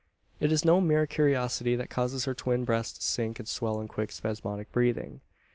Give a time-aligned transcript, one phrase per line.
[0.39, 3.87] It is no mere curiosity that causes her twin breasts to sink and swell in
[3.87, 5.21] quick spasmodic breathing.